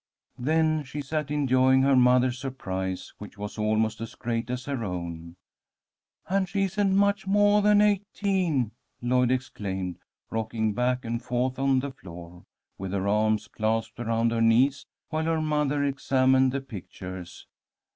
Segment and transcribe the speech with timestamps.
[0.39, 5.35] Then she sat enjoying her mother's surprise, which was almost as great as her own.
[6.27, 9.99] "And she isn't much moah than eighteen," Lloyd exclaimed,
[10.31, 12.45] rocking back and forth on the floor,
[12.79, 17.45] with her arms clasped around her knees, while her mother examined the pictures.